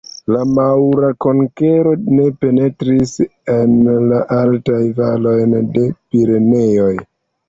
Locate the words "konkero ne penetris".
1.25-3.13